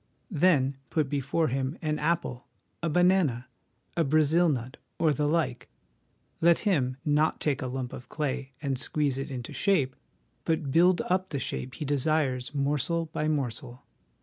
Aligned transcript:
Then 0.31 0.77
put 0.89 1.09
before 1.09 1.49
him 1.49 1.77
an 1.79 1.99
apple, 1.99 2.47
a 2.81 2.89
banana, 2.89 3.47
a 3.95 4.03
Brazil 4.03 4.49
nut, 4.49 4.77
or 4.97 5.13
the 5.13 5.27
like; 5.27 5.69
let 6.41 6.57
him, 6.67 6.97
not 7.05 7.39
take 7.39 7.61
a 7.61 7.67
lump 7.67 7.93
of 7.93 8.09
clay 8.09 8.53
and 8.63 8.79
squeeze 8.79 9.19
it 9.19 9.29
into 9.29 9.53
shape, 9.53 9.95
but 10.43 10.71
build 10.71 11.01
up 11.01 11.29
the 11.29 11.37
shape 11.37 11.75
he 11.75 11.85
desires 11.85 12.51
morsel 12.55 13.11
by 13.13 13.27
morsel. 13.27 13.83